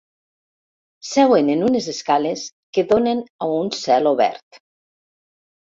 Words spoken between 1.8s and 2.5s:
escales